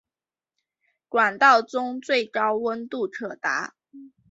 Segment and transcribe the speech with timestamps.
[1.09, 3.75] 管道中最高温度可达。